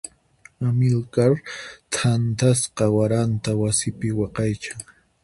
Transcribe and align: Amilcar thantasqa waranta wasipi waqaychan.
Amilcar 0.67 1.31
thantasqa 1.95 2.83
waranta 2.95 3.49
wasipi 3.61 4.07
waqaychan. 4.19 4.79